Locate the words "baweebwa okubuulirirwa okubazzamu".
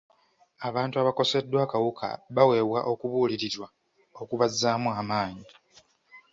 2.35-4.89